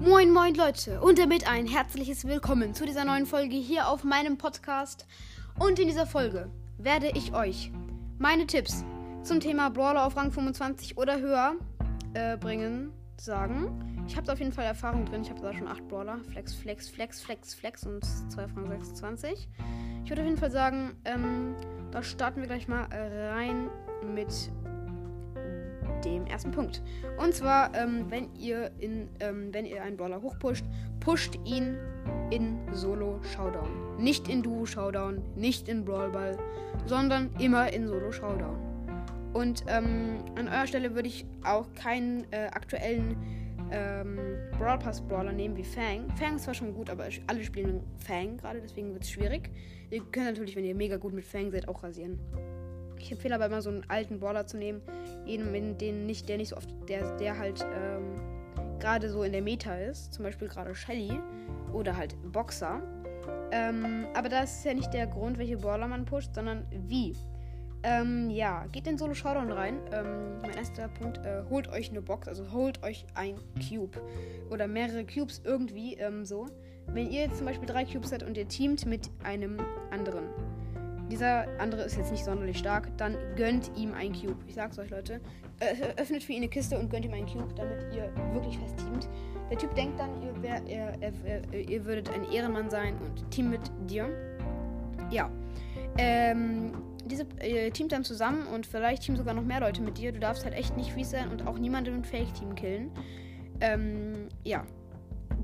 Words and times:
Moin, 0.00 0.32
moin 0.32 0.54
Leute 0.54 0.98
und 1.02 1.18
damit 1.18 1.46
ein 1.46 1.66
herzliches 1.66 2.26
Willkommen 2.26 2.72
zu 2.72 2.86
dieser 2.86 3.04
neuen 3.04 3.26
Folge 3.26 3.56
hier 3.56 3.86
auf 3.86 4.02
meinem 4.02 4.38
Podcast. 4.38 5.06
Und 5.58 5.78
in 5.78 5.88
dieser 5.88 6.06
Folge 6.06 6.48
werde 6.78 7.10
ich 7.14 7.34
euch 7.34 7.70
meine 8.16 8.46
Tipps 8.46 8.82
zum 9.22 9.40
Thema 9.40 9.68
Brawler 9.68 10.06
auf 10.06 10.16
Rang 10.16 10.32
25 10.32 10.96
oder 10.96 11.20
höher 11.20 11.52
äh, 12.14 12.38
bringen, 12.38 12.94
sagen. 13.18 14.04
Ich 14.08 14.16
habe 14.16 14.26
da 14.26 14.32
auf 14.32 14.38
jeden 14.38 14.52
Fall 14.52 14.64
Erfahrung 14.64 15.04
drin. 15.04 15.20
Ich 15.20 15.28
habe 15.28 15.42
da 15.42 15.52
schon 15.52 15.68
8 15.68 15.86
Brawler. 15.86 16.18
Flex, 16.32 16.54
Flex, 16.54 16.88
Flex, 16.88 17.20
Flex, 17.20 17.54
Flex 17.54 17.84
und 17.84 18.02
2 18.32 18.44
auf 18.46 18.56
Rang 18.56 18.68
26. 18.70 19.48
Ich 20.04 20.10
würde 20.10 20.22
auf 20.22 20.26
jeden 20.26 20.40
Fall 20.40 20.50
sagen, 20.50 20.96
ähm, 21.04 21.54
da 21.90 22.02
starten 22.02 22.40
wir 22.40 22.46
gleich 22.46 22.68
mal 22.68 22.88
rein 22.90 23.68
mit 24.14 24.50
dem 26.04 26.26
ersten 26.26 26.50
Punkt. 26.50 26.82
Und 27.18 27.34
zwar, 27.34 27.74
ähm, 27.74 28.06
wenn 28.08 28.34
ihr 28.34 28.70
in, 28.78 29.08
ähm, 29.20 29.52
wenn 29.52 29.66
ihr 29.66 29.82
einen 29.82 29.96
Brawler 29.96 30.22
hochpusht, 30.22 30.64
pusht 31.00 31.38
ihn 31.44 31.76
in 32.30 32.58
Solo 32.72 33.20
Showdown. 33.34 33.96
Nicht 33.98 34.28
in 34.28 34.42
Duo 34.42 34.64
Showdown, 34.64 35.22
nicht 35.36 35.68
in 35.68 35.84
Brawl 35.84 36.10
Ball, 36.10 36.38
sondern 36.86 37.30
immer 37.38 37.72
in 37.72 37.86
Solo 37.86 38.12
Showdown. 38.12 38.56
Und 39.32 39.64
ähm, 39.68 40.24
an 40.36 40.48
eurer 40.48 40.66
Stelle 40.66 40.94
würde 40.94 41.08
ich 41.08 41.24
auch 41.44 41.72
keinen 41.74 42.26
äh, 42.32 42.48
aktuellen 42.52 43.16
ähm, 43.70 44.18
Brawl 44.58 44.78
Pass 44.78 45.00
Brawler 45.00 45.32
nehmen 45.32 45.56
wie 45.56 45.64
Fang. 45.64 46.08
Fang 46.16 46.36
ist 46.36 46.44
zwar 46.44 46.54
schon 46.54 46.74
gut, 46.74 46.90
aber 46.90 47.06
alle 47.26 47.44
spielen 47.44 47.82
Fang 47.98 48.36
gerade, 48.36 48.60
deswegen 48.60 48.92
wird 48.92 49.04
es 49.04 49.10
schwierig. 49.10 49.50
Ihr 49.90 50.02
könnt 50.10 50.26
natürlich, 50.26 50.56
wenn 50.56 50.64
ihr 50.64 50.74
mega 50.74 50.96
gut 50.96 51.12
mit 51.12 51.24
Fang 51.24 51.50
seid, 51.50 51.68
auch 51.68 51.82
rasieren. 51.82 52.18
Ich 53.00 53.10
empfehle 53.10 53.34
aber 53.34 53.46
immer 53.46 53.62
so 53.62 53.70
einen 53.70 53.84
alten 53.88 54.20
Brawler 54.20 54.46
zu 54.46 54.56
nehmen, 54.56 54.82
jeden, 55.24 55.78
den 55.78 56.06
nicht, 56.06 56.28
der 56.28 56.36
nicht 56.36 56.48
so 56.48 56.56
oft, 56.56 56.68
der, 56.88 57.16
der 57.16 57.38
halt 57.38 57.64
ähm, 57.74 58.20
gerade 58.78 59.08
so 59.08 59.22
in 59.22 59.32
der 59.32 59.42
Meta 59.42 59.74
ist, 59.74 60.14
zum 60.14 60.24
Beispiel 60.24 60.48
gerade 60.48 60.74
Shelly 60.74 61.18
oder 61.72 61.96
halt 61.96 62.14
Boxer. 62.32 62.80
Ähm, 63.52 64.06
aber 64.14 64.28
das 64.28 64.58
ist 64.58 64.64
ja 64.64 64.74
nicht 64.74 64.92
der 64.92 65.06
Grund, 65.06 65.38
welche 65.38 65.56
Brawler 65.56 65.88
man 65.88 66.04
pusht, 66.04 66.34
sondern 66.34 66.66
wie. 66.70 67.16
Ähm, 67.82 68.28
ja, 68.28 68.66
geht 68.72 68.86
in 68.86 68.98
Solo 68.98 69.14
Showdown 69.14 69.50
rein. 69.50 69.80
Ähm, 69.92 70.38
mein 70.42 70.52
erster 70.52 70.88
Punkt, 70.88 71.18
äh, 71.24 71.42
holt 71.48 71.68
euch 71.68 71.90
eine 71.90 72.02
Box, 72.02 72.28
also 72.28 72.52
holt 72.52 72.82
euch 72.82 73.06
ein 73.14 73.36
Cube. 73.68 73.98
Oder 74.50 74.68
mehrere 74.68 75.04
Cubes 75.06 75.40
irgendwie 75.44 75.94
ähm, 75.94 76.24
so. 76.24 76.46
Wenn 76.86 77.10
ihr 77.10 77.22
jetzt 77.22 77.38
zum 77.38 77.46
Beispiel 77.46 77.66
drei 77.66 77.84
Cubes 77.84 78.12
habt 78.12 78.22
und 78.22 78.36
ihr 78.36 78.48
teamt 78.48 78.84
mit 78.84 79.08
einem 79.22 79.58
anderen 79.90 80.24
dieser 81.10 81.46
andere 81.58 81.82
ist 81.82 81.96
jetzt 81.96 82.10
nicht 82.10 82.24
sonderlich 82.24 82.58
stark, 82.58 82.96
dann 82.96 83.16
gönnt 83.36 83.70
ihm 83.76 83.92
ein 83.94 84.12
Cube. 84.12 84.36
Ich 84.46 84.54
sag's 84.54 84.78
euch, 84.78 84.90
Leute. 84.90 85.20
öffnet 85.96 86.22
für 86.22 86.32
ihn 86.32 86.38
eine 86.38 86.48
Kiste 86.48 86.78
und 86.78 86.90
gönnt 86.90 87.04
ihm 87.04 87.12
einen 87.12 87.26
Cube, 87.26 87.52
damit 87.54 87.84
ihr 87.94 88.10
wirklich 88.32 88.58
fest 88.58 88.78
teamt. 88.78 89.08
Der 89.50 89.58
Typ 89.58 89.74
denkt 89.74 89.98
dann, 89.98 90.22
ihr, 90.22 90.42
wär, 90.42 90.62
ihr, 90.66 90.92
ihr, 91.52 91.68
ihr 91.68 91.84
würdet 91.84 92.10
ein 92.10 92.24
Ehrenmann 92.30 92.70
sein 92.70 92.96
und 92.98 93.30
team 93.30 93.50
mit 93.50 93.60
dir. 93.88 94.08
Ja. 95.10 95.30
Ähm, 95.98 96.72
diese 97.04 97.26
äh, 97.40 97.70
teamt 97.70 97.92
dann 97.92 98.04
zusammen 98.04 98.46
und 98.46 98.66
vielleicht 98.66 99.02
teamen 99.02 99.18
sogar 99.18 99.34
noch 99.34 99.42
mehr 99.42 99.60
Leute 99.60 99.82
mit 99.82 99.98
dir. 99.98 100.12
Du 100.12 100.20
darfst 100.20 100.44
halt 100.44 100.54
echt 100.54 100.76
nicht 100.76 100.92
fies 100.92 101.10
sein 101.10 101.28
und 101.30 101.46
auch 101.46 101.58
niemanden 101.58 101.96
im 101.96 102.04
Fake-Team 102.04 102.54
killen. 102.54 102.90
Ähm, 103.60 104.28
ja. 104.44 104.64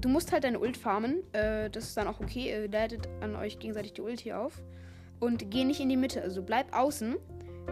Du 0.00 0.08
musst 0.08 0.30
halt 0.30 0.44
deine 0.44 0.60
Ult 0.60 0.76
farmen. 0.76 1.22
Äh, 1.32 1.68
das 1.70 1.84
ist 1.84 1.96
dann 1.96 2.06
auch 2.06 2.20
okay. 2.20 2.50
Ihr 2.50 2.70
ladet 2.70 3.08
an 3.20 3.34
euch 3.34 3.58
gegenseitig 3.58 3.94
die 3.94 4.02
Ult 4.02 4.20
hier 4.20 4.40
auf 4.40 4.62
und 5.20 5.50
geh 5.50 5.64
nicht 5.64 5.80
in 5.80 5.88
die 5.88 5.96
Mitte. 5.96 6.22
Also 6.22 6.42
bleib 6.42 6.76
außen. 6.76 7.16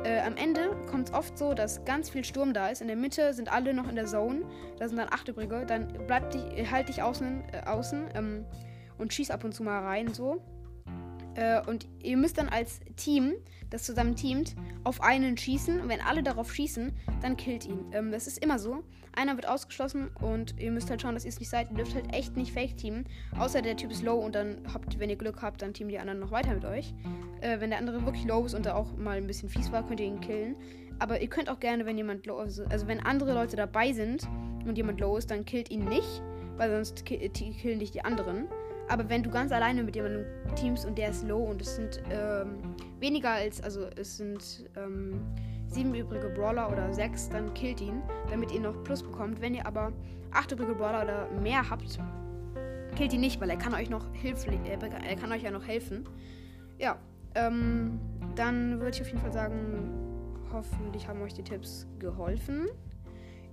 Äh, 0.05 0.21
am 0.21 0.37
Ende 0.37 0.77
kommt 0.91 1.09
es 1.09 1.15
oft 1.15 1.39
so, 1.39 1.55
dass 1.55 1.85
ganz 1.85 2.11
viel 2.11 2.25
Sturm 2.25 2.53
da 2.53 2.69
ist. 2.69 2.83
In 2.83 2.89
der 2.89 2.97
Mitte 2.97 3.33
sind 3.33 3.53
alle 3.53 3.73
noch 3.75 3.89
in 3.89 3.95
der 3.95 4.07
Zone. 4.07 4.43
Da 4.79 4.89
sind 4.89 4.99
dann 4.99 5.09
acht 5.11 5.29
übrige. 5.29 5.65
Dann 5.67 5.89
bleib 6.07 6.31
dich, 6.31 6.71
halt 6.71 6.89
dich 6.89 7.03
außen, 7.03 7.45
äh, 7.53 7.67
außen 7.67 8.09
ähm, 8.15 8.45
und 8.99 9.13
schieß 9.13 9.31
ab 9.31 9.45
und 9.45 9.55
zu 9.55 9.63
mal 9.63 9.83
rein 9.83 10.13
so. 10.13 10.43
Äh, 11.35 11.61
und 11.67 11.87
ihr 12.03 12.17
müsst 12.17 12.39
dann 12.39 12.49
als 12.49 12.81
Team, 12.97 13.35
das 13.71 13.85
zusammen 13.85 14.15
teamt, 14.17 14.55
auf 14.85 15.03
einen 15.03 15.37
schießen. 15.37 15.81
Und 15.81 15.89
wenn 15.89 16.01
alle 16.01 16.23
darauf 16.23 16.53
schießen, 16.53 16.93
dann 17.23 17.37
killt 17.37 17.67
ihn. 17.67 17.87
Ähm, 17.93 18.13
das 18.13 18.27
ist 18.27 18.43
immer 18.43 18.59
so. 18.59 18.85
Einer 19.17 19.37
wird 19.37 19.49
ausgeschlossen 19.49 20.11
und 20.21 20.59
ihr 20.61 20.73
müsst 20.73 20.91
halt 20.91 21.01
schauen, 21.01 21.15
dass 21.15 21.25
ihr 21.25 21.29
es 21.29 21.39
nicht 21.39 21.49
seid. 21.49 21.71
Ihr 21.71 21.77
dürft 21.77 21.95
halt 21.95 22.13
echt 22.13 22.37
nicht 22.37 22.53
fake 22.53 22.77
teamen. 22.77 23.05
Außer 23.39 23.63
der 23.63 23.77
Typ 23.77 23.93
ist 23.93 24.03
low 24.03 24.17
und 24.19 24.35
dann 24.35 24.59
habt, 24.73 24.99
wenn 24.99 25.09
ihr 25.09 25.17
Glück 25.17 25.41
habt, 25.41 25.63
dann 25.63 25.73
teamen 25.73 25.91
die 25.91 25.99
anderen 25.99 26.19
noch 26.19 26.33
weiter 26.33 26.53
mit 26.53 26.65
euch. 26.65 26.93
Äh, 27.41 27.61
wenn 27.61 27.71
der 27.71 27.79
andere 27.79 28.05
wirklich 28.05 28.25
low 28.25 28.45
ist 28.45 28.55
und 28.55 28.67
da 28.67 28.75
auch 28.75 28.97
mal 28.97 29.17
ein 29.17 29.27
bisschen 29.27 29.49
fies 29.49 29.71
war, 29.71 29.87
könnt 29.87 30.01
ihr 30.01 30.07
ihn 30.07 30.21
killen. 30.21 30.57
Aber 30.99 31.21
ihr 31.21 31.29
könnt 31.29 31.49
auch 31.49 31.61
gerne, 31.61 31.87
wenn 31.87 31.97
jemand 31.97 32.27
low 32.27 32.41
ist, 32.43 32.61
also 32.61 32.87
wenn 32.87 33.01
andere 33.01 33.35
Leute 33.35 33.57
dabei 33.57 33.93
sind 33.93 34.29
und 34.65 34.77
jemand 34.77 35.01
low 35.01 35.17
ist, 35.17 35.31
dann 35.31 35.45
killt 35.45 35.71
ihn 35.71 35.85
nicht, 35.85 36.23
weil 36.57 36.71
sonst 36.71 37.05
killen 37.05 37.79
dich 37.81 37.91
die 37.91 38.05
anderen. 38.05 38.49
Aber 38.89 39.09
wenn 39.09 39.23
du 39.23 39.31
ganz 39.31 39.51
alleine 39.51 39.83
mit 39.83 39.97
jemandem 39.97 40.27
teamst 40.57 40.85
und 40.85 40.99
der 40.99 41.11
ist 41.11 41.27
low 41.27 41.43
und 41.43 41.61
es 41.63 41.77
sind 41.77 42.03
ähm, 42.11 42.59
weniger 43.01 43.31
als, 43.31 43.63
also 43.63 43.87
es 43.97 44.17
sind 44.17 44.69
ähm, 44.77 45.21
sieben 45.67 45.95
übrige 45.95 46.29
Brawler 46.29 46.71
oder 46.71 46.93
sechs, 46.93 47.29
dann 47.29 47.53
killt 47.55 47.81
ihn, 47.81 48.03
damit 48.31 48.53
ihr 48.53 48.61
noch 48.61 48.83
Plus 48.85 49.03
bekommt. 49.03 49.41
Wenn 49.41 49.55
ihr 49.55 49.67
aber 49.67 49.93
acht 50.33 50.53
übrige 50.53 50.75
Brawler 50.75 51.03
oder 51.05 51.41
mehr 51.41 51.69
habt, 51.69 51.99
killt 52.97 53.13
ihn 53.13 53.21
nicht, 53.21 53.41
weil 53.41 53.51
er 53.51 53.57
kann 53.57 53.75
euch 53.75 53.91
noch 53.91 54.13
hilflich, 54.15 54.61
er 54.67 55.17
kann 55.17 55.33
euch 55.33 55.43
ja 55.43 55.51
noch 55.51 55.67
helfen. 55.67 56.05
Ja, 56.79 56.99
ähm, 57.35 57.99
dann 58.37 58.81
würde 58.81 58.91
ich 58.91 59.01
auf 59.01 59.09
jeden 59.09 59.21
Fall 59.21 59.33
sagen, 59.33 59.91
hoffentlich 60.53 61.09
haben 61.09 61.21
euch 61.23 61.35
die 61.35 61.43
Tipps 61.43 61.87
geholfen. 61.99 62.69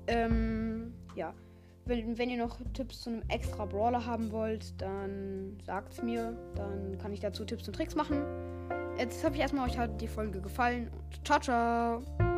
Ähm, 0.07 0.93
ja. 1.15 1.33
Wenn, 1.85 2.17
wenn 2.17 2.29
ihr 2.29 2.37
noch 2.37 2.59
Tipps 2.73 3.01
zu 3.01 3.09
einem 3.09 3.23
extra 3.27 3.65
Brawler 3.65 4.05
haben 4.05 4.31
wollt, 4.31 4.79
dann 4.81 5.57
sagt 5.65 5.93
es 5.93 6.03
mir. 6.03 6.37
Dann 6.55 6.97
kann 6.99 7.11
ich 7.11 7.19
dazu 7.19 7.43
Tipps 7.43 7.67
und 7.67 7.75
Tricks 7.75 7.95
machen. 7.95 8.23
Jetzt 8.97 9.23
hoffe 9.23 9.35
ich 9.35 9.41
erstmal, 9.41 9.67
euch 9.67 9.77
hat 9.77 9.99
die 9.99 10.07
Folge 10.07 10.41
gefallen. 10.41 10.89
Und 10.93 11.25
ciao, 11.25 11.39
ciao. 11.39 12.30